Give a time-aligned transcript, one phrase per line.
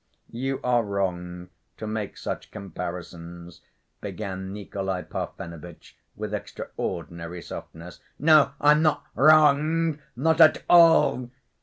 [0.31, 3.61] "You are wrong to make such comparisons..."
[4.01, 7.99] began Nikolay Parfenovitch, with extraordinary softness.
[8.17, 11.29] "No, I'm not wrong, not at all!"